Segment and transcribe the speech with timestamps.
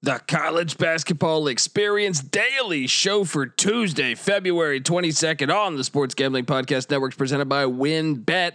[0.00, 6.88] The College Basketball Experience Daily Show for Tuesday, February 22nd on the Sports Gambling Podcast
[6.88, 8.52] Network presented by WynnBET.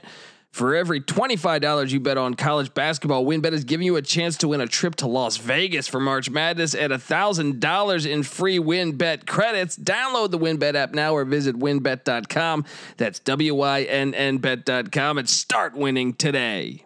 [0.52, 4.48] For every $25 you bet on college basketball, WynnBET is giving you a chance to
[4.48, 9.78] win a trip to Las Vegas for March Madness at $1,000 in free WynnBET credits.
[9.78, 12.64] Download the WynnBET app now or visit wynnbet.com.
[12.96, 16.86] That's W Y N N bet.com and start winning today.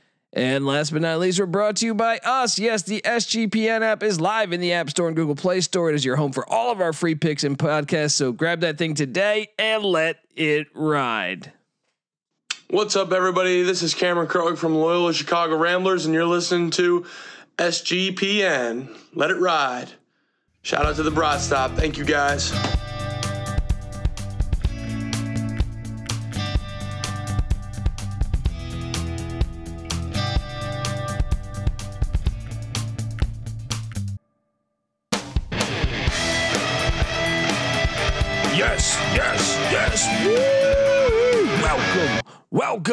[0.33, 2.57] And last but not least, we're brought to you by us.
[2.57, 5.89] Yes, the SGPN app is live in the App Store and Google Play Store.
[5.89, 8.13] It is your home for all of our free picks and podcasts.
[8.13, 11.51] So grab that thing today and let it ride.
[12.69, 13.63] What's up, everybody?
[13.63, 17.05] This is Cameron Krog from Loyola Chicago Ramblers, and you're listening to
[17.57, 18.97] SGPN.
[19.13, 19.89] Let it ride.
[20.61, 21.71] Shout out to the Broad Stop.
[21.71, 22.53] Thank you, guys.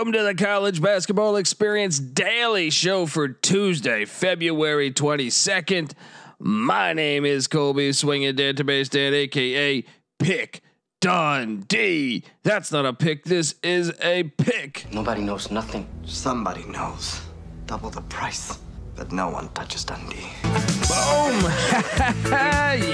[0.09, 5.92] Welcome to the College Basketball Experience Daily Show for Tuesday, February 22nd.
[6.39, 9.84] My name is Colby Swinging Database Dan, aka
[10.19, 10.62] Pick
[11.03, 12.25] Dundee.
[12.42, 14.87] That's not a pick, this is a pick.
[14.91, 15.87] Nobody knows nothing.
[16.06, 17.20] Somebody knows.
[17.67, 18.59] Double the price.
[18.97, 20.31] But no one touches Dundee.
[20.43, 21.43] Boom!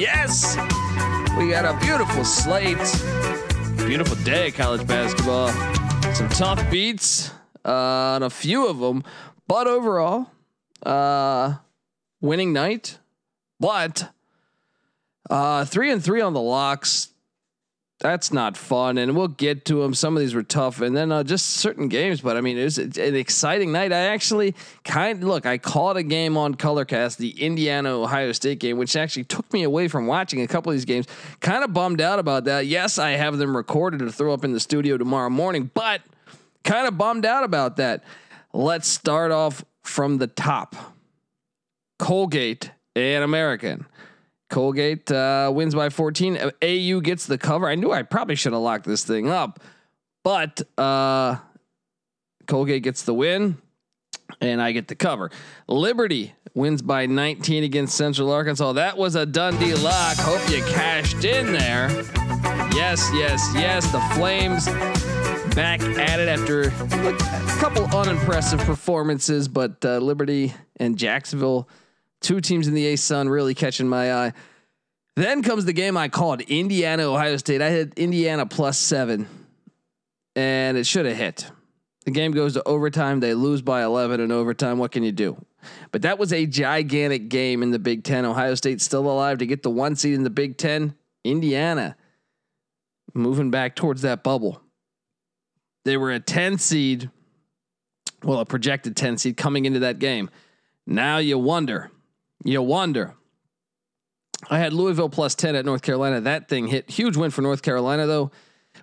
[0.03, 0.57] yes!
[1.39, 2.77] We got a beautiful slate.
[3.87, 5.53] Beautiful day college basketball.
[6.15, 7.33] Some tough beats
[7.65, 9.03] uh, on a few of them,
[9.49, 10.31] but overall,
[10.87, 11.55] uh,
[12.21, 12.99] winning night.
[13.59, 14.13] But
[15.29, 17.09] uh, three and three on the locks.
[18.05, 19.95] That's not fun, and we'll get to them.
[19.95, 22.21] Some of these were tough, and then uh, just certain games.
[22.21, 23.95] But I mean, it was an exciting night.
[23.95, 24.55] I actually
[24.85, 25.47] kind look.
[25.47, 29.63] I caught a game on Colorcast, the Indiana Ohio State game, which actually took me
[29.63, 31.07] away from watching a couple of these games.
[31.41, 32.67] Kind of bummed out about that.
[32.67, 36.03] Yes, I have them recorded to throw up in the studio tomorrow morning, but
[36.63, 38.05] kind of bummed out about that.
[38.53, 40.77] Let's start off from the top.
[41.99, 43.87] Colgate and American.
[44.51, 46.39] Colgate uh, wins by 14.
[46.63, 47.69] AU gets the cover.
[47.69, 49.61] I knew I probably should have locked this thing up,
[50.23, 51.37] but uh,
[52.47, 53.57] Colgate gets the win,
[54.41, 55.31] and I get the cover.
[55.67, 58.75] Liberty wins by 19 against Central Arkansas.
[58.75, 60.17] That was a Dundee lock.
[60.19, 61.91] Hope you cashed in there.
[62.75, 63.91] Yes, yes, yes.
[63.91, 64.67] The Flames
[65.55, 67.17] back at it after a
[67.61, 71.69] couple unimpressive performances, but uh, Liberty and Jacksonville
[72.25, 74.33] two teams in the ASUN really catching my eye.
[75.15, 77.63] Then comes the game I called Indiana Ohio State.
[77.63, 79.29] I had Indiana plus seven,
[80.35, 81.49] and it should have hit.
[82.05, 83.21] The game goes to overtime.
[83.21, 84.79] They lose by 11 in overtime.
[84.79, 85.43] What can you do?
[85.93, 88.25] But that was a gigantic game in the Big Ten.
[88.25, 90.95] Ohio State still alive to get the one seed in the Big Ten.
[91.23, 91.97] Indiana
[93.15, 94.61] moving back towards that bubble.
[95.85, 97.11] They were a 10 seed,
[98.23, 100.29] well, a projected 10 seed coming into that game.
[100.87, 101.91] Now you wonder
[102.45, 103.15] you wonder.
[104.51, 106.21] I had Louisville plus 10 at North Carolina.
[106.21, 106.91] That thing hit.
[106.91, 108.31] Huge win for North Carolina, though.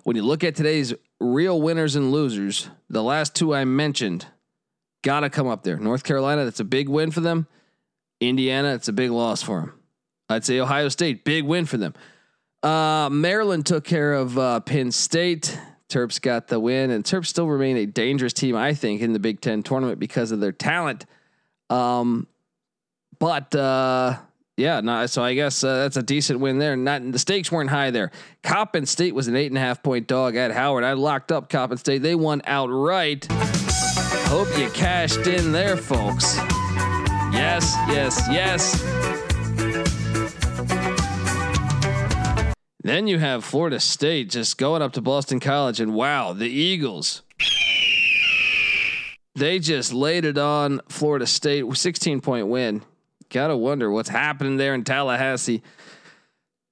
[0.04, 4.26] When you look at today's real winners and losers, the last two I mentioned
[5.02, 5.76] got to come up there.
[5.76, 7.46] North Carolina, that's a big win for them.
[8.20, 9.72] Indiana, it's a big loss for them.
[10.28, 11.94] I'd say Ohio State, big win for them.
[12.62, 15.58] Uh, Maryland took care of uh, Penn State.
[15.88, 19.18] Terps got the win, and Terps still remain a dangerous team, I think, in the
[19.18, 21.04] Big Ten tournament because of their talent.
[21.68, 22.26] Um,
[23.22, 24.16] but uh,
[24.56, 26.74] yeah, no, so I guess uh, that's a decent win there.
[26.74, 28.10] Not the stakes weren't high there.
[28.42, 30.82] Coppin State was an eight and a half point dog at Howard.
[30.82, 32.02] I locked up Coppin State.
[32.02, 33.28] They won outright.
[33.30, 36.36] Hope you cashed in there, folks.
[37.32, 38.82] Yes, yes, yes.
[42.80, 47.22] Then you have Florida State just going up to Boston College, and wow, the Eagles.
[49.36, 52.82] They just laid it on Florida State, 16 point win
[53.32, 55.62] gotta wonder what's happening there in Tallahassee.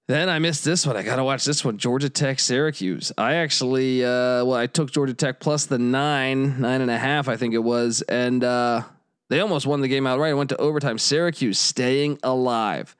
[0.09, 0.97] Then I missed this one.
[0.97, 1.79] I gotta watch this one.
[1.79, 3.13] Georgia Tech, Syracuse.
[3.17, 7.29] I actually, uh, well, I took Georgia Tech plus the nine, nine and a half,
[7.29, 8.83] I think it was, and uh,
[9.29, 10.31] they almost won the game outright.
[10.31, 10.99] I went to overtime.
[10.99, 12.97] Syracuse staying alive.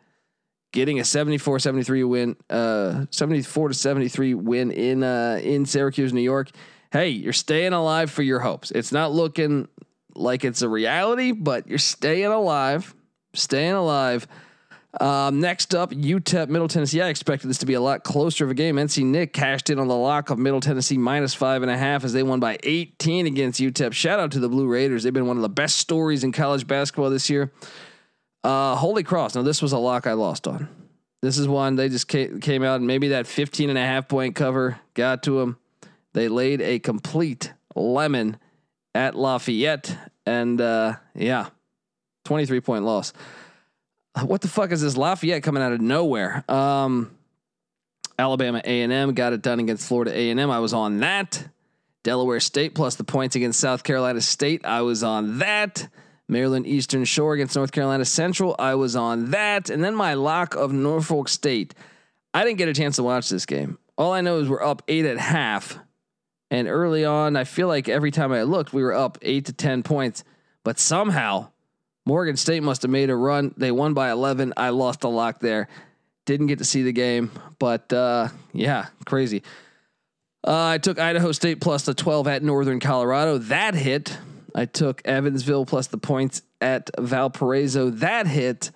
[0.73, 6.51] getting a 74-73 win, uh, 74 to 73 win in uh, in Syracuse, New York.
[6.93, 8.71] Hey, you're staying alive for your hopes.
[8.71, 9.69] It's not looking
[10.15, 12.95] like it's a reality, but you're staying alive,
[13.35, 14.27] staying alive.
[14.99, 17.01] Um, next up, UTEP Middle Tennessee.
[17.01, 18.77] I expected this to be a lot closer of a game.
[18.77, 22.03] NC Nick cashed in on the lock of Middle Tennessee minus five and a half
[22.03, 23.93] as they won by 18 against UTEP.
[23.93, 25.05] Shout out to the Blue Raiders.
[25.05, 27.53] They've been one of the best stories in college basketball this year.
[28.43, 29.37] Uh, Holy Cross.
[29.37, 30.69] Now, this was a lock I lost on.
[31.23, 34.35] This is one they just came out and maybe that 15 and a half point
[34.35, 35.59] cover got to them.
[36.15, 38.39] They laid a complete lemon
[38.95, 39.97] at Lafayette.
[40.27, 41.51] And uh, yeah,
[42.25, 43.13] 23 point loss.
[44.25, 46.45] What the fuck is this Lafayette coming out of nowhere?
[46.51, 47.17] Um,
[48.19, 50.51] Alabama A&M got it done against Florida A&M.
[50.51, 51.49] I was on that.
[52.03, 54.65] Delaware State plus the points against South Carolina State.
[54.65, 55.89] I was on that.
[56.29, 58.55] Maryland Eastern Shore against North Carolina Central.
[58.59, 59.69] I was on that.
[59.69, 61.75] And then my lock of Norfolk State.
[62.33, 63.79] I didn't get a chance to watch this game.
[63.99, 65.79] All I know is we're up eight at half.
[66.51, 69.53] And early on, I feel like every time I looked, we were up eight to
[69.53, 70.25] 10 points.
[70.65, 71.49] But somehow,
[72.11, 73.55] Morgan State must have made a run.
[73.57, 74.55] They won by 11.
[74.57, 75.69] I lost a lock there.
[76.27, 77.31] Didn't get to see the game.
[77.61, 79.45] But uh, yeah, crazy.
[80.45, 83.39] Uh, I took Idaho State plus the 12 at Northern Colorado.
[83.39, 84.19] That hit.
[84.57, 87.91] I took Evansville plus the points at Valparaiso.
[87.91, 88.73] That hit.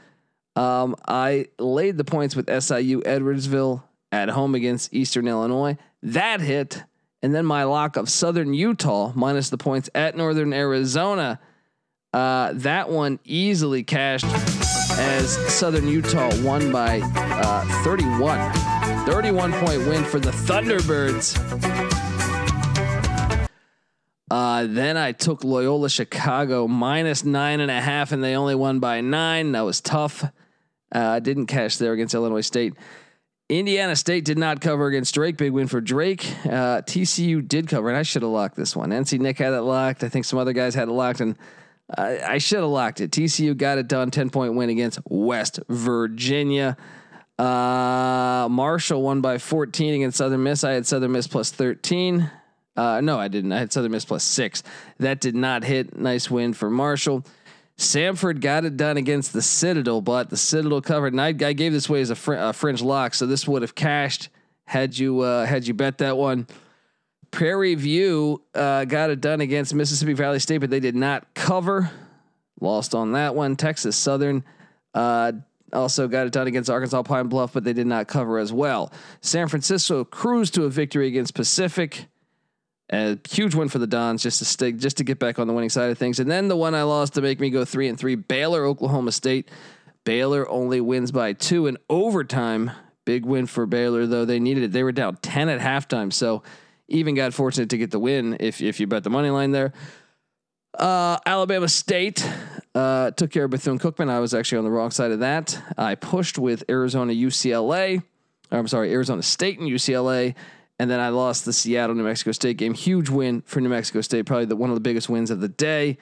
[0.54, 3.82] Um, I laid the points with SIU Edwardsville
[4.12, 5.76] at home against Eastern Illinois.
[6.04, 6.84] That hit.
[7.20, 11.40] And then my lock of Southern Utah minus the points at Northern Arizona.
[12.14, 18.52] Uh, that one easily cashed as Southern Utah won by uh, 31.
[19.04, 21.34] 31 point win for the Thunderbirds.
[24.30, 28.78] Uh, then I took Loyola Chicago minus nine and a half, and they only won
[28.78, 29.50] by nine.
[29.50, 30.24] That was tough.
[30.92, 32.74] Uh, didn't cash there against Illinois State.
[33.48, 35.36] Indiana State did not cover against Drake.
[35.36, 36.24] Big win for Drake.
[36.44, 38.90] Uh, TCU did cover, and I should have locked this one.
[38.90, 40.04] NC Nick had it locked.
[40.04, 41.36] I think some other guys had it locked, and
[41.96, 43.10] I, I should have locked it.
[43.10, 44.10] TCU got it done.
[44.10, 46.76] 10 point win against West Virginia.
[47.38, 50.64] Uh, Marshall won by 14 against Southern Miss.
[50.64, 52.30] I had Southern Miss plus 13.
[52.76, 53.52] Uh, no, I didn't.
[53.52, 54.62] I had Southern Miss plus six.
[54.98, 55.96] That did not hit.
[55.96, 57.24] Nice win for Marshall.
[57.78, 61.12] Samford got it done against the Citadel, but the Citadel covered.
[61.12, 63.62] And I, I gave this way as a, fr- a, fringe lock, so this would
[63.62, 64.28] have cashed
[64.64, 66.46] had you uh, had you bet that one.
[67.34, 71.90] Prairie View uh, got it done against Mississippi Valley State, but they did not cover.
[72.60, 73.56] Lost on that one.
[73.56, 74.44] Texas Southern
[74.94, 75.32] uh,
[75.72, 78.92] also got it done against Arkansas Pine Bluff, but they did not cover as well.
[79.20, 82.06] San Francisco cruised to a victory against Pacific.
[82.90, 85.52] A huge win for the Dons just to stay, just to get back on the
[85.52, 86.20] winning side of things.
[86.20, 89.10] And then the one I lost to make me go three and three, Baylor, Oklahoma
[89.10, 89.50] State.
[90.04, 92.70] Baylor only wins by two in overtime.
[93.04, 94.72] Big win for Baylor, though they needed it.
[94.72, 96.12] They were down 10 at halftime.
[96.12, 96.44] So
[96.88, 99.72] even got fortunate to get the win if, if you bet the money line there.
[100.78, 102.28] Uh, Alabama State
[102.74, 104.10] uh, took care of Bethune Cookman.
[104.10, 105.60] I was actually on the wrong side of that.
[105.78, 108.02] I pushed with Arizona UCLA.
[108.50, 110.34] I'm sorry, Arizona State and UCLA.
[110.78, 112.74] And then I lost the Seattle New Mexico State game.
[112.74, 115.48] Huge win for New Mexico State, probably the, one of the biggest wins of the
[115.48, 115.98] day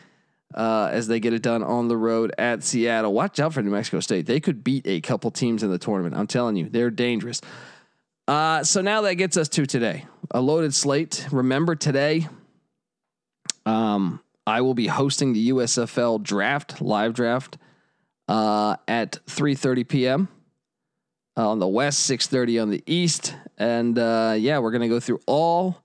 [0.55, 3.13] uh, as they get it done on the road at Seattle.
[3.13, 4.27] Watch out for New Mexico State.
[4.27, 6.17] They could beat a couple teams in the tournament.
[6.17, 7.41] I'm telling you, they're dangerous.
[8.29, 11.27] Uh, so now that gets us to today, a loaded slate.
[11.33, 12.29] Remember today,
[13.67, 17.59] um, I will be hosting the USFL draft, live draft,
[18.29, 20.29] uh, at 3:30 p.m.
[21.37, 23.35] on the west, 6:30 on the east.
[23.59, 25.83] And uh, yeah, we're to go through all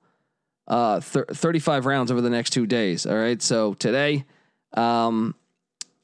[0.67, 3.05] uh, thir- 35 rounds over the next two days.
[3.05, 3.41] All right.
[3.41, 4.25] So today,
[4.73, 5.35] um,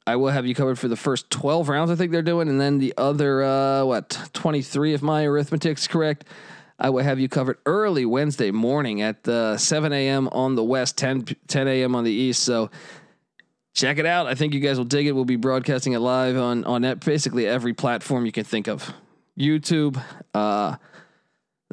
[0.06, 2.48] I will have you covered for the first 12 rounds, I think they're doing.
[2.48, 6.24] And then the other, uh, what, 23, if my arithmetic's correct.
[6.78, 10.28] I will have you covered early Wednesday morning at uh, 7 a.m.
[10.28, 11.94] on the west, 10, 10 a.m.
[11.94, 12.42] on the east.
[12.42, 12.70] So
[13.74, 14.26] check it out.
[14.26, 15.12] I think you guys will dig it.
[15.12, 18.92] We'll be broadcasting it live on on basically every platform you can think of,
[19.38, 20.02] YouTube,
[20.34, 20.76] uh,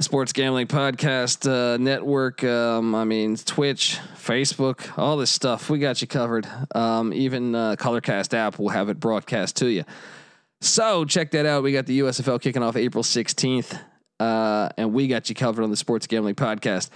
[0.01, 2.43] Sports Gambling Podcast uh, Network.
[2.43, 5.70] Um, I mean, Twitch, Facebook, all this stuff.
[5.70, 6.48] We got you covered.
[6.74, 9.84] Um, even uh, Colorcast app will have it broadcast to you.
[10.62, 11.63] So check that out.
[11.63, 13.79] We got the USFL kicking off April 16th,
[14.20, 16.89] uh, and we got you covered on the Sports Gambling Podcast.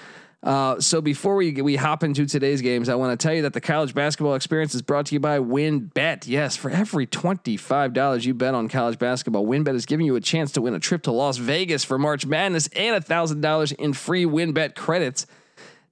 [0.43, 3.53] Uh, so before we we hop into today's games, I want to tell you that
[3.53, 6.27] the college basketball experience is brought to you by WynnBET.
[6.27, 10.15] Yes, for every twenty five dollars you bet on college basketball, WynnBET is giving you
[10.15, 13.71] a chance to win a trip to Las Vegas for March Madness and thousand dollars
[13.71, 15.25] in free WynnBET credits.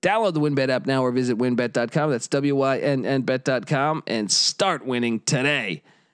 [0.04, 2.12] Download the WynnBET app now or visit wynnbet.com.
[2.12, 5.82] That's W Y N N bet.com and start winning today.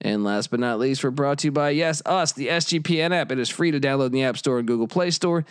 [0.00, 3.32] And last but not least, we're brought to you by, yes, us, the SGPN app.
[3.32, 5.44] It is free to download in the App Store and Google Play Store.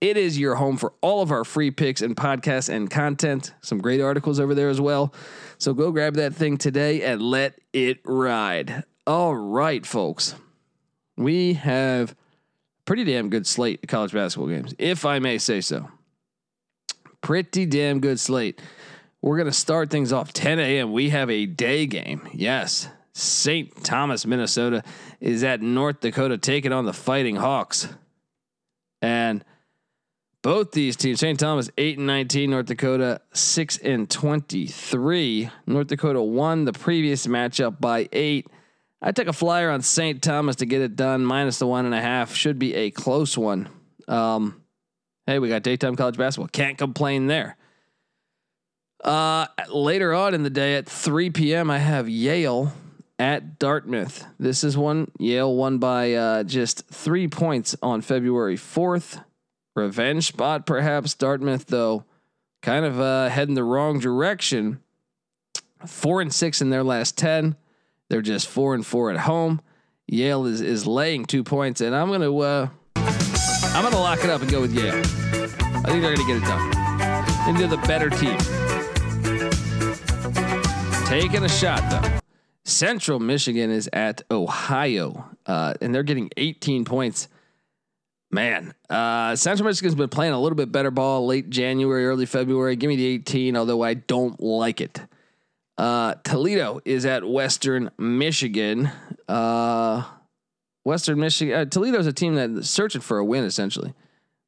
[0.00, 3.52] It is your home for all of our free picks and podcasts and content.
[3.60, 5.12] Some great articles over there as well.
[5.58, 8.84] So go grab that thing today and let it ride.
[9.06, 10.34] All right, folks.
[11.18, 12.16] We have
[12.86, 15.90] pretty damn good slate of college basketball games, if I may say so.
[17.20, 18.58] Pretty damn good slate.
[19.20, 20.92] We're going to start things off 10 a.m.
[20.92, 22.26] We have a day game.
[22.32, 22.88] Yes.
[23.12, 23.84] St.
[23.84, 24.82] Thomas, Minnesota
[25.20, 27.88] is at North Dakota taking on the Fighting Hawks.
[29.02, 29.44] And
[30.42, 31.38] both these teams, St.
[31.38, 35.50] Thomas 8 and 19, North Dakota 6 and 23.
[35.66, 38.46] North Dakota won the previous matchup by 8.
[39.02, 40.22] I took a flyer on St.
[40.22, 42.34] Thomas to get it done, minus the one and a half.
[42.34, 43.68] Should be a close one.
[44.08, 44.62] Um,
[45.26, 46.48] hey, we got daytime college basketball.
[46.48, 47.56] Can't complain there.
[49.02, 52.72] Uh, later on in the day at 3 p.m., I have Yale
[53.20, 54.24] at Dartmouth.
[54.38, 59.22] This is one Yale won by uh, just three points on February 4th.
[59.76, 61.12] Revenge spot, perhaps.
[61.14, 62.04] Dartmouth, though,
[62.62, 64.80] kind of uh, heading the wrong direction.
[65.86, 67.56] Four and six in their last 10.
[68.08, 69.60] They're just four and four at home.
[70.08, 74.30] Yale is, is laying two points, and I'm going to uh, I'm to lock it
[74.30, 74.96] up and go with Yale.
[74.96, 76.72] I think they're to get it done.
[77.44, 78.38] Think they're the better team.
[81.06, 82.19] Taking a shot, though.
[82.70, 87.28] Central Michigan is at Ohio, uh, and they're getting 18 points.
[88.30, 92.76] Man, uh, Central Michigan's been playing a little bit better ball late January, early February.
[92.76, 95.00] Give me the 18, although I don't like it.
[95.76, 98.90] Uh, Toledo is at Western Michigan.
[99.28, 100.04] Uh,
[100.84, 101.54] Western Michigan.
[101.54, 103.94] Uh, Toledo's a team that's searching for a win, essentially.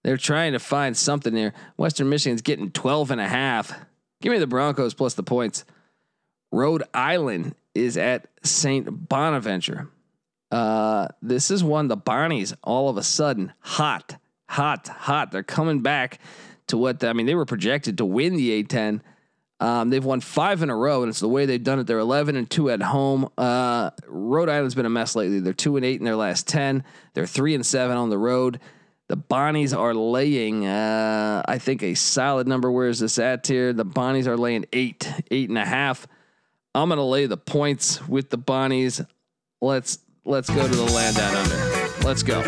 [0.05, 1.55] They're trying to find something there.
[1.76, 3.73] Western Michigan's getting 12 and a half.
[4.21, 5.64] Give me the Broncos plus the points.
[6.53, 9.09] Rhode Island is at St.
[9.09, 9.89] Bonaventure.
[10.51, 14.17] Uh, this is one the Bonnies all of a sudden hot,
[14.49, 15.33] hot, hot.
[15.33, 16.21] They're coming back
[16.67, 17.27] to what I mean.
[17.27, 19.01] They were projected to win the A10.
[19.61, 21.87] Um, they've won five in a row, and it's the way they've done it.
[21.87, 23.31] They're 11 and two at home.
[23.39, 25.41] Uh, Rhode Island's been a mess lately.
[25.41, 26.85] They're two and eight in their last 10.
[27.15, 28.59] They're three and seven on the road.
[29.09, 32.71] The Bonnies are laying, uh, I think, a solid number.
[32.71, 33.73] Where is this at here?
[33.73, 36.07] The Bonnies are laying eight, eight and a half.
[36.75, 39.07] I'm gonna lay the points with the Bonnies.
[39.61, 42.07] Let's let's go to the land down under.
[42.07, 42.43] Let's go.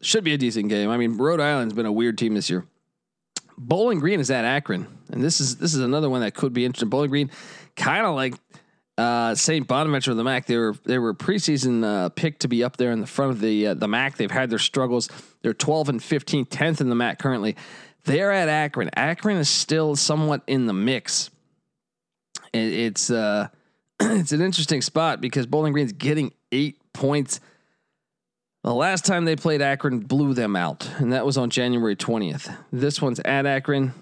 [0.00, 0.88] Should be a decent game.
[0.90, 2.64] I mean, Rhode Island's been a weird team this year.
[3.58, 6.64] Bowling Green is at Akron, and this is this is another one that could be
[6.64, 6.88] interesting.
[6.88, 7.30] Bowling Green,
[7.76, 8.34] kind of like
[8.96, 9.66] uh, St.
[9.66, 10.46] Bonaventure of the MAC.
[10.46, 13.40] They were they were preseason uh, picked to be up there in the front of
[13.40, 14.16] the uh, the MAC.
[14.16, 15.08] They've had their struggles.
[15.42, 17.56] They're 12 and 15, 10th in the MAC currently.
[18.04, 18.90] They're at Akron.
[18.94, 21.30] Akron is still somewhat in the mix.
[22.52, 23.48] It, it's uh,
[24.00, 27.40] it's an interesting spot because Bowling Green's getting eight points.
[28.62, 32.56] The last time they played Akron blew them out, and that was on January 20th.
[32.72, 33.92] This one's at Akron.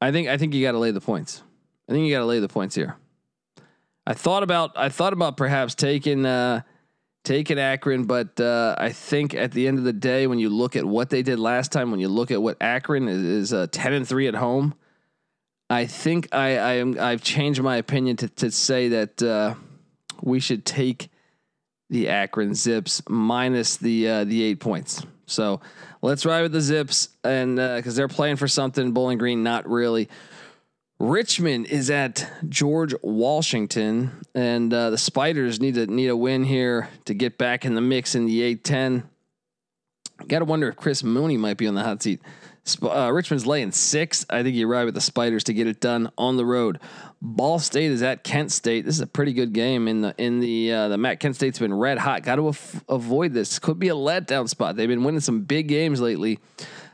[0.00, 1.42] I think I think you got to lay the points.
[1.88, 2.96] I think you got to lay the points here.
[4.06, 6.62] I thought about I thought about perhaps taking uh,
[7.24, 10.74] taking Akron, but uh, I think at the end of the day, when you look
[10.76, 13.66] at what they did last time, when you look at what Akron is, is uh,
[13.70, 14.74] ten and three at home,
[15.70, 19.54] I think I I am I've changed my opinion to to say that uh,
[20.20, 21.08] we should take
[21.90, 25.04] the Akron Zips minus the uh, the eight points.
[25.26, 25.60] So
[26.02, 29.68] let's ride with the Zips, and because uh, they're playing for something, Bowling Green not
[29.68, 30.08] really.
[31.02, 36.90] Richmond is at George Washington, and uh, the Spiders need to need a win here
[37.06, 39.02] to get back in the mix in the A10.
[40.28, 42.20] Got to wonder if Chris Mooney might be on the hot seat.
[42.80, 44.24] Uh, Richmond's laying six.
[44.30, 46.78] I think you ride with the Spiders to get it done on the road.
[47.20, 48.84] Ball State is at Kent State.
[48.84, 51.18] This is a pretty good game in the in the uh, the MAC.
[51.18, 52.22] Kent State's been red hot.
[52.22, 53.58] Got to af- avoid this.
[53.58, 54.76] Could be a letdown spot.
[54.76, 56.38] They've been winning some big games lately.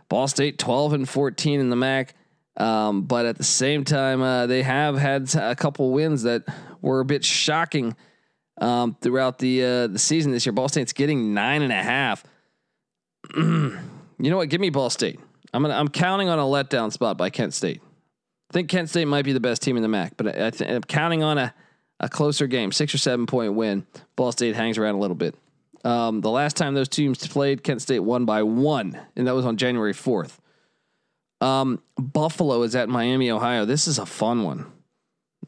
[0.09, 2.15] Ball State 12 and 14 in the MAC.
[2.59, 6.43] Um, but at the same time, uh, they have had a couple wins that
[6.83, 7.97] were a bit shocking
[8.61, 10.53] um, throughout the uh, the season this year.
[10.53, 12.25] Ball State's getting nine and a half.
[13.37, 13.81] you
[14.19, 14.49] know what?
[14.49, 15.21] Give me Ball State.
[15.55, 17.81] I'm gonna I'm counting on a letdown spot by Kent State.
[18.51, 20.51] I think Kent State might be the best team in the MAC, but I, I
[20.51, 21.55] th- I'm counting on a,
[22.01, 23.87] a closer game, six or seven point win.
[24.17, 25.35] Ball State hangs around a little bit.
[25.85, 29.47] Um, the last time those teams played, Kent State won by one, and that was
[29.47, 30.39] on January 4th.
[31.41, 33.65] Um, Buffalo is at Miami, Ohio.
[33.65, 34.67] This is a fun one.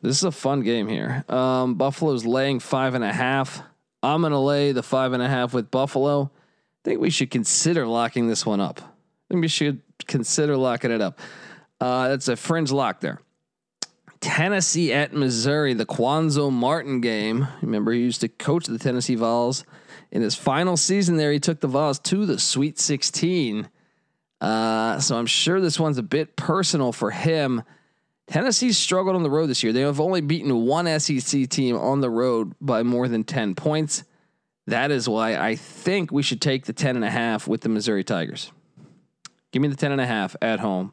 [0.03, 1.25] This is a fun game here.
[1.29, 3.63] Um, Buffalo's laying five and a half.
[4.03, 6.31] I'm going to lay the five and a half with Buffalo.
[6.33, 8.81] I think we should consider locking this one up.
[8.81, 11.19] I think we should consider locking it up.
[11.81, 13.21] Uh, that's a fringe lock there.
[14.21, 17.49] Tennessee at Missouri, the Cuonzo Martin game.
[17.63, 19.65] Remember, he used to coach the Tennessee Vols.
[20.11, 23.69] In his final season there, he took the Vols to the Sweet 16.
[24.41, 27.63] Uh, so I'm sure this one's a bit personal for him.
[28.27, 29.73] Tennessee's struggled on the road this year.
[29.73, 34.05] They have only beaten one SEC team on the road by more than 10 points.
[34.67, 37.69] That is why I think we should take the 10 and a half with the
[37.69, 38.53] Missouri Tigers.
[39.53, 40.93] Give me the 10 and a half at home.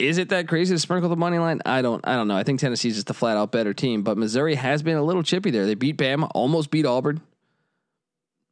[0.00, 1.60] Is it that crazy to sprinkle the money line?
[1.66, 2.36] I don't I don't know.
[2.36, 5.22] I think Tennessee's just a flat out better team, but Missouri has been a little
[5.22, 5.66] chippy there.
[5.66, 7.20] They beat Bama, almost beat Auburn.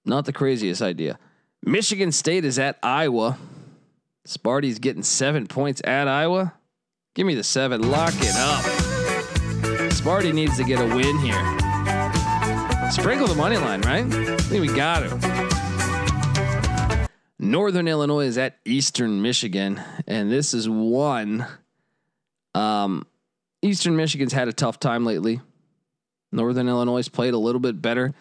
[0.04, 1.18] Not the craziest idea.
[1.64, 3.38] Michigan State is at Iowa.
[4.26, 6.54] Sparty's getting seven points at Iowa.
[7.14, 7.90] Give me the seven.
[7.90, 8.64] Lock it up.
[9.92, 11.58] Sparty needs to get a win here.
[12.90, 14.04] Sprinkle the money line, right?
[14.04, 15.12] I think we got it.
[17.38, 21.46] Northern Illinois is at Eastern Michigan, and this is one.
[22.54, 23.06] Um,
[23.62, 25.40] Eastern Michigan's had a tough time lately.
[26.32, 28.14] Northern Illinois played a little bit better.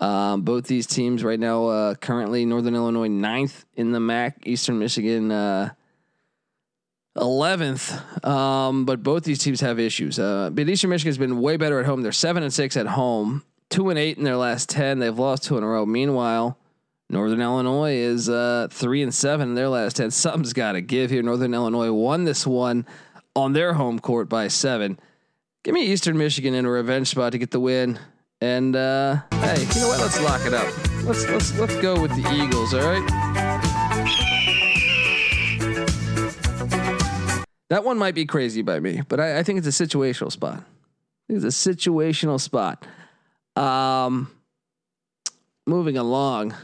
[0.00, 4.78] Um, both these teams right now, uh, currently Northern Illinois ninth in the MAC, Eastern
[4.78, 5.70] Michigan uh,
[7.16, 7.92] eleventh.
[8.24, 10.18] Um, but both these teams have issues.
[10.18, 12.02] Uh, but Eastern Michigan's been way better at home.
[12.02, 14.98] They're seven and six at home, two and eight in their last ten.
[14.98, 15.86] They've lost two in a row.
[15.86, 16.58] Meanwhile,
[17.08, 20.10] Northern Illinois is uh, three and seven in their last ten.
[20.10, 21.22] Something's got to give here.
[21.22, 22.84] Northern Illinois won this one
[23.36, 24.98] on their home court by seven.
[25.62, 27.98] Give me Eastern Michigan in a revenge spot to get the win.
[28.40, 30.00] And uh, hey, you know what?
[30.00, 30.66] Let's lock it up.
[31.04, 32.74] Let's let's let's go with the Eagles.
[32.74, 33.24] All right.
[37.70, 40.62] That one might be crazy by me, but I, I think it's a situational spot.
[41.28, 42.86] It's a situational spot.
[43.56, 44.30] Um,
[45.66, 46.54] moving along.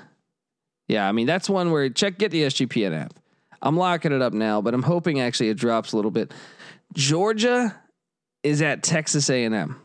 [0.89, 3.15] Yeah, I mean that's one where check get the SGPN app.
[3.63, 6.33] I'm locking it up now, but I'm hoping actually it drops a little bit.
[6.95, 7.77] Georgia
[8.43, 9.81] is at Texas A&M.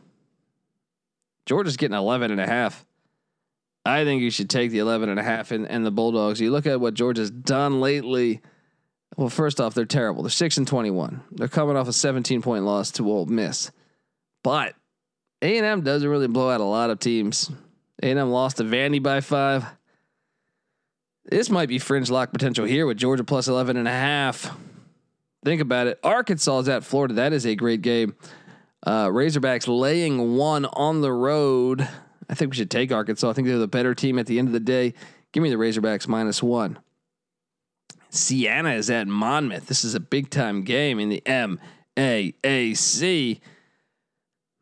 [1.46, 2.84] Georgia's getting 11 and a half.
[3.84, 6.40] I think you should take the 11 and a half and, and the Bulldogs.
[6.40, 8.42] You look at what Georgia's done lately.
[9.16, 10.24] Well, first off, they're terrible.
[10.24, 11.22] They're 6 and 21.
[11.30, 13.70] They're coming off a 17 point loss to Ole Miss.
[14.42, 14.74] But
[15.40, 17.50] A&M doesn't really blow out a lot of teams.
[18.02, 19.64] A&M lost to Vandy by 5.
[21.26, 24.56] This might be fringe lock potential here with Georgia plus 11 and a half.
[25.44, 25.98] Think about it.
[26.02, 27.14] Arkansas is at Florida.
[27.14, 28.16] That is a great game.
[28.84, 31.88] Uh, Razorbacks laying one on the road.
[32.28, 33.30] I think we should take Arkansas.
[33.30, 34.94] I think they're the better team at the end of the day.
[35.32, 36.78] Give me the Razorbacks minus one.
[38.10, 39.66] Siena is at Monmouth.
[39.66, 41.22] This is a big time game in the
[41.96, 43.40] MAAC.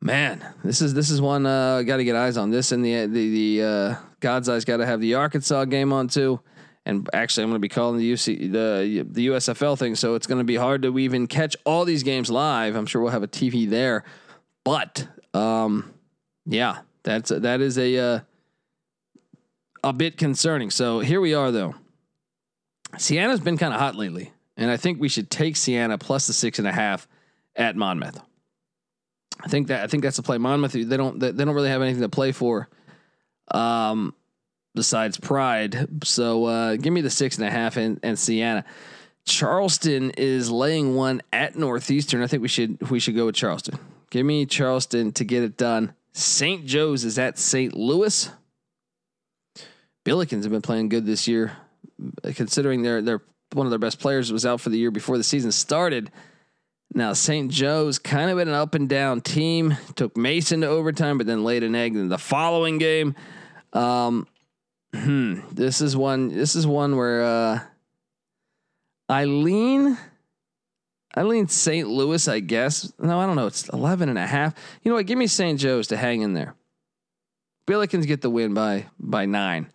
[0.00, 2.50] Man, this is this is one uh, got to get eyes on.
[2.50, 6.08] This and the the the uh, God's eyes got to have the Arkansas game on
[6.08, 6.40] too.
[6.86, 10.26] And actually, I'm going to be calling the UC the the USFL thing, so it's
[10.26, 12.76] going to be hard to even catch all these games live.
[12.76, 14.04] I'm sure we'll have a TV there,
[14.64, 15.94] but um,
[16.44, 18.20] yeah, that's that is a uh,
[19.82, 20.70] a bit concerning.
[20.70, 21.74] So here we are, though.
[22.98, 26.34] Siena's been kind of hot lately, and I think we should take Siena plus the
[26.34, 27.08] six and a half
[27.56, 28.20] at Monmouth.
[29.40, 30.38] I think that I think that's a play.
[30.38, 32.68] Monmouth they don't they don't really have anything to play for.
[33.50, 34.14] Um,
[34.74, 35.88] besides pride.
[36.04, 38.64] So uh, give me the six and a half and, and Siena.
[39.24, 42.22] Charleston is laying one at Northeastern.
[42.22, 43.78] I think we should we should go with Charleston.
[44.10, 45.94] Give me Charleston to get it done.
[46.12, 46.66] St.
[46.66, 47.74] Joe's is at St.
[47.74, 48.30] Louis.
[50.04, 51.56] Billikens have been playing good this year,
[52.34, 55.24] considering they're they're one of their best players was out for the year before the
[55.24, 56.10] season started.
[56.92, 57.50] Now St.
[57.50, 59.76] Joe's kind of been an up and down team.
[59.94, 63.14] Took Mason to overtime, but then laid an egg in the following game.
[63.72, 64.26] Um,
[64.94, 65.40] Hmm.
[65.50, 66.28] This is one.
[66.28, 67.60] This is one where uh,
[69.08, 69.98] I lean.
[71.16, 71.88] I lean St.
[71.88, 72.92] Louis, I guess.
[72.98, 73.46] No, I don't know.
[73.46, 74.54] It's 11 and a half.
[74.82, 75.06] You know what?
[75.06, 75.60] Give me St.
[75.60, 76.56] Joe's to hang in there.
[77.68, 79.70] Billikens get the win by by nine.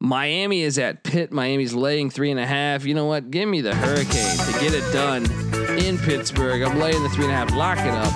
[0.00, 1.30] Miami is at Pitt.
[1.30, 2.84] Miami's laying three and a half.
[2.84, 3.30] You know what?
[3.30, 5.24] Give me the Hurricane to get it done
[5.78, 6.62] in Pittsburgh.
[6.62, 7.54] I'm laying the three and a half.
[7.54, 8.12] Lock it up.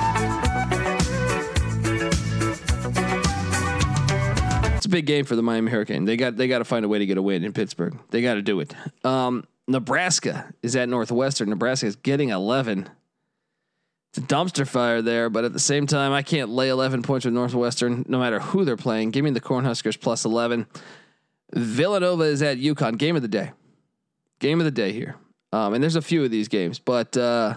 [4.87, 6.05] A big game for the Miami Hurricane.
[6.05, 7.99] They got they got to find a way to get a win in Pittsburgh.
[8.11, 8.75] They got to do it.
[9.05, 11.51] Um, Nebraska is at Northwestern.
[11.51, 12.88] Nebraska is getting 11.
[14.11, 17.25] it's a dumpster fire there, but at the same time, I can't lay 11 points
[17.25, 19.11] with Northwestern no matter who they're playing.
[19.11, 20.66] Give me the Cornhuskers plus 11.
[21.53, 22.99] Villanova is at UConn.
[22.99, 23.53] Game of the day.
[24.38, 25.16] Game of the day here.
[25.53, 27.55] Um, and there's a few of these games, but uh,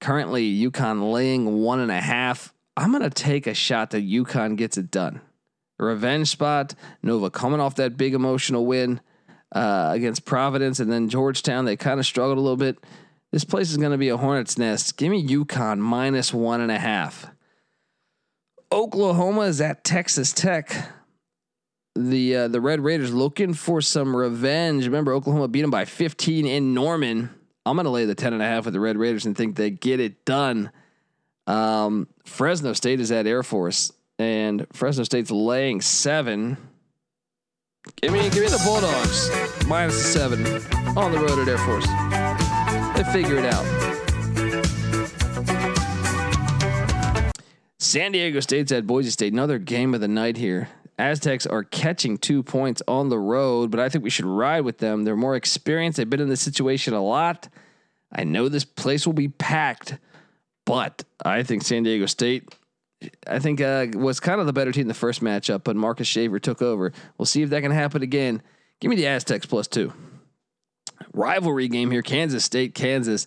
[0.00, 2.54] currently UConn laying one and a half.
[2.76, 5.20] I'm gonna take a shot that UConn gets it done.
[5.82, 6.74] Revenge spot.
[7.02, 9.00] Nova coming off that big emotional win
[9.52, 11.64] uh, against Providence, and then Georgetown.
[11.64, 12.78] They kind of struggled a little bit.
[13.32, 14.96] This place is going to be a hornet's nest.
[14.96, 17.26] Give me UConn minus one and a half.
[18.72, 20.72] Oklahoma is at Texas Tech.
[21.96, 24.84] The uh, the Red Raiders looking for some revenge.
[24.86, 27.30] Remember, Oklahoma beat them by 15 in Norman.
[27.66, 29.56] I'm going to lay the 10 and a half with the Red Raiders and think
[29.56, 30.70] they get it done.
[31.46, 36.58] Um, Fresno State is at Air Force, and Fresno State's laying seven.
[38.02, 39.30] Give me, give me the Bulldogs
[39.66, 40.46] minus the seven
[40.96, 41.86] on the road at Air Force.
[42.96, 43.64] They figure it out.
[47.78, 49.32] San Diego State's at Boise State.
[49.32, 50.68] Another game of the night here.
[50.98, 54.76] Aztecs are catching two points on the road, but I think we should ride with
[54.78, 55.04] them.
[55.04, 55.96] They're more experienced.
[55.96, 57.48] They've been in this situation a lot.
[58.12, 59.96] I know this place will be packed,
[60.66, 62.54] but I think San Diego State,
[63.26, 66.06] I think uh, was kind of the better team in the first matchup, but Marcus
[66.06, 66.92] Shaver took over.
[67.16, 68.42] We'll see if that can happen again.
[68.80, 69.92] Give me the Aztecs plus two.
[71.12, 73.26] Rivalry game here, Kansas State, Kansas.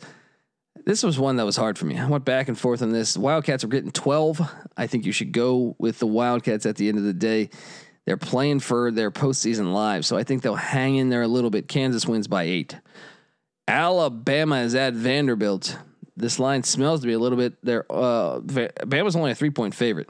[0.86, 1.98] This was one that was hard for me.
[1.98, 3.18] I went back and forth on this.
[3.18, 4.42] Wildcats are getting 12.
[4.76, 7.50] I think you should go with the Wildcats at the end of the day.
[8.06, 11.50] They're playing for their postseason lives, so I think they'll hang in there a little
[11.50, 11.70] bit.
[11.70, 12.78] Kansas wins by eight.
[13.68, 15.78] Alabama is at Vanderbilt.
[16.16, 17.54] This line smells to me a little bit.
[17.64, 20.10] There, uh, Bama's only a three point favorite.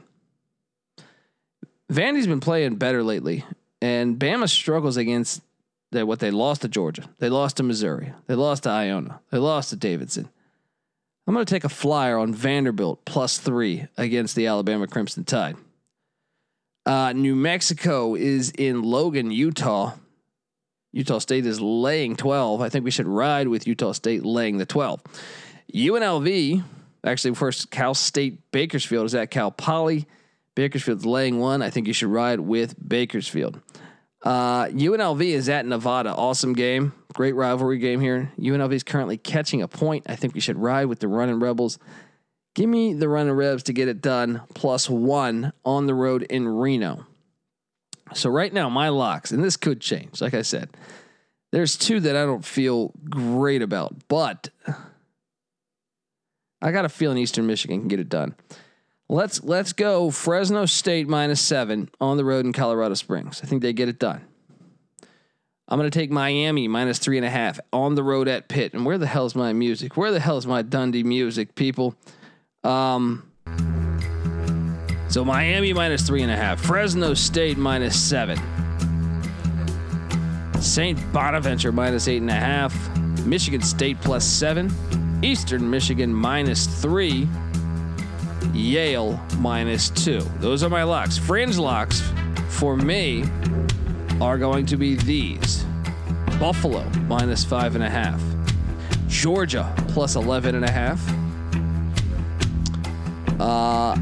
[1.90, 3.44] Vandy's been playing better lately,
[3.80, 5.42] and Bama struggles against
[5.92, 6.06] that.
[6.06, 9.70] What they lost to Georgia, they lost to Missouri, they lost to Iona, they lost
[9.70, 10.28] to Davidson.
[11.26, 15.56] I'm going to take a flyer on Vanderbilt plus three against the Alabama Crimson Tide.
[16.84, 19.94] Uh, New Mexico is in Logan, Utah.
[20.92, 22.60] Utah State is laying 12.
[22.60, 25.00] I think we should ride with Utah State laying the 12.
[25.72, 26.62] UNLV,
[27.04, 30.06] actually, first Cal State Bakersfield is at Cal Poly.
[30.54, 31.62] Bakersfield's laying one.
[31.62, 33.60] I think you should ride with Bakersfield.
[34.22, 36.14] Uh, UNLV is at Nevada.
[36.14, 36.92] Awesome game.
[37.12, 38.32] Great rivalry game here.
[38.38, 40.06] UNLV is currently catching a point.
[40.08, 41.78] I think we should ride with the running Rebels.
[42.54, 46.48] Give me the running Rebs to get it done, plus one on the road in
[46.48, 47.06] Reno.
[48.14, 50.70] So, right now, my locks, and this could change, like I said,
[51.52, 54.50] there's two that I don't feel great about, but
[56.64, 58.34] I got a feeling Eastern Michigan can get it done.
[59.10, 63.42] Let's let's go Fresno State minus seven on the road in Colorado Springs.
[63.42, 64.22] I think they get it done.
[65.68, 68.72] I'm gonna take Miami minus three and a half on the road at Pitt.
[68.72, 69.98] And where the hell's my music?
[69.98, 71.96] Where the hell's my Dundee music, people?
[72.64, 73.30] Um.
[75.08, 76.62] So Miami minus three and a half.
[76.62, 78.38] Fresno State minus seven.
[80.62, 80.98] St.
[81.12, 82.74] Bonaventure minus eight and a half.
[83.26, 84.70] Michigan State plus seven.
[85.22, 87.28] Eastern Michigan minus three.
[88.52, 90.20] Yale minus two.
[90.38, 91.18] Those are my locks.
[91.18, 92.02] Fringe locks
[92.48, 93.24] for me
[94.20, 95.64] are going to be these
[96.38, 98.22] Buffalo minus five and a half,
[99.08, 101.00] Georgia plus 11 and a half.
[103.40, 103.96] Uh,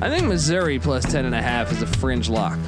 [0.00, 2.58] I think Missouri plus 10 and a half is a fringe lock.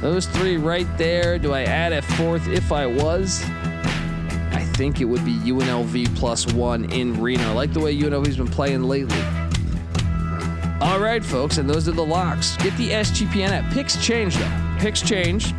[0.00, 1.38] Those three right there.
[1.38, 3.44] Do I add a fourth if I was?
[4.74, 7.42] Think it would be UNLV plus one in Reno.
[7.42, 9.20] I like the way UNLV's been playing lately.
[10.80, 12.56] All right, folks, and those are the locks.
[12.56, 13.72] Get the SGPN app.
[13.72, 14.76] Picks change though.
[14.80, 15.52] Picks change,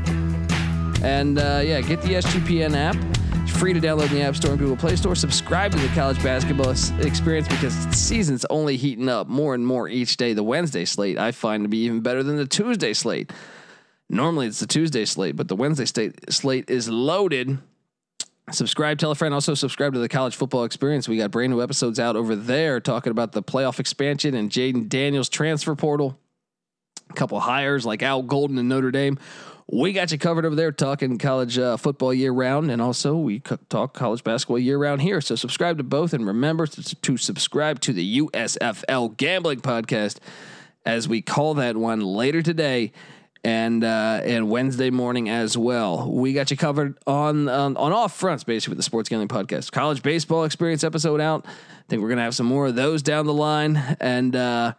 [1.02, 2.98] and uh, yeah, get the SGPN app.
[3.44, 5.16] It's free to download in the App Store and Google Play Store.
[5.16, 9.88] Subscribe to the college basketball experience because the season's only heating up more and more
[9.88, 10.34] each day.
[10.34, 13.32] The Wednesday slate I find to be even better than the Tuesday slate.
[14.10, 17.60] Normally it's the Tuesday slate, but the Wednesday slate is loaded.
[18.52, 19.34] Subscribe, tell a friend.
[19.34, 21.08] Also, subscribe to the College Football Experience.
[21.08, 24.90] We got brand new episodes out over there talking about the playoff expansion and Jayden
[24.90, 26.20] Daniels transfer portal.
[27.10, 29.18] A couple hires like Al Golden and Notre Dame.
[29.72, 33.40] We got you covered over there talking college uh, football year round, and also we
[33.40, 35.22] talk college basketball year round here.
[35.22, 40.18] So subscribe to both, and remember to, to subscribe to the USFL Gambling Podcast,
[40.86, 42.92] as we call that one later today
[43.44, 46.10] and uh, and Wednesday morning as well.
[46.12, 49.72] We got you covered on on, on all fronts, basically with the Sports Gambling Podcast.
[49.72, 51.46] College baseball experience episode out.
[51.46, 51.52] I
[51.90, 54.74] think we're gonna have some more of those down the line, and uh,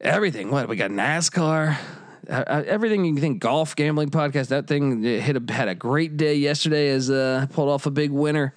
[0.00, 0.50] everything.
[0.50, 1.76] What we got NASCAR.
[2.30, 6.16] Uh, everything you can think golf gambling podcast that thing hit a, had a great
[6.16, 8.54] day yesterday as uh pulled off a big winner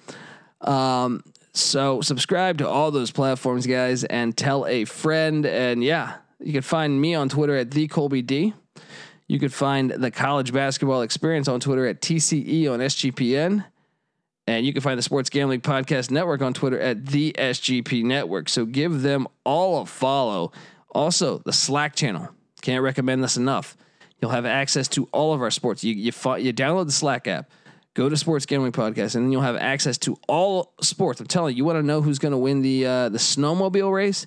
[0.60, 1.20] um
[1.52, 5.44] So subscribe to all those platforms, guys, and tell a friend.
[5.44, 8.54] And yeah, you can find me on Twitter at the Colby D.
[9.28, 13.64] You could find the college basketball experience on Twitter at TCE on SGPN.
[14.46, 18.48] And you can find the Sports Gambling Podcast Network on Twitter at the SGP Network.
[18.48, 20.52] So give them all a follow.
[20.90, 22.28] Also, the Slack channel.
[22.62, 23.76] Can't recommend this enough.
[24.20, 25.84] You'll have access to all of our sports.
[25.84, 27.50] You you, you download the Slack app,
[27.94, 31.20] go to Sports Gambling Podcast, and then you'll have access to all sports.
[31.20, 33.92] I'm telling you, you want to know who's going to win the uh, the snowmobile
[33.92, 34.26] race?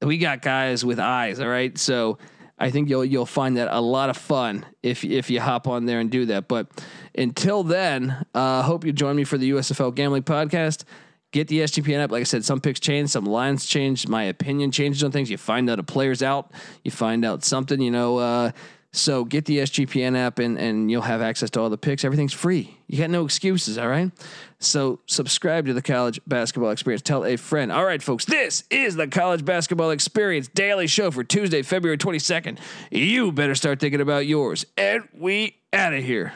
[0.00, 1.38] We got guys with eyes.
[1.40, 2.16] All right, so
[2.60, 5.86] I think you'll you'll find that a lot of fun if if you hop on
[5.86, 6.46] there and do that.
[6.46, 6.68] But
[7.16, 10.84] until then, uh, hope you join me for the USFL Gambling Podcast.
[11.32, 12.10] Get the SGPN up.
[12.10, 14.06] Like I said, some picks change, some lines change.
[14.06, 15.30] My opinion changes on things.
[15.30, 16.52] You find out a player's out.
[16.84, 17.80] You find out something.
[17.80, 18.18] You know.
[18.18, 18.50] Uh,
[18.92, 22.04] so get the SGPN app and, and you'll have access to all the picks.
[22.04, 22.76] Everything's free.
[22.88, 24.10] You got no excuses, all right?
[24.58, 27.02] So subscribe to the college basketball experience.
[27.02, 27.70] Tell a friend.
[27.70, 32.58] All right, folks, this is the college basketball experience daily show for Tuesday, February 22nd.
[32.90, 34.66] You better start thinking about yours.
[34.76, 36.32] And we out of here.